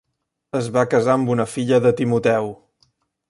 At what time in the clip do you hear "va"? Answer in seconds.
0.77-0.85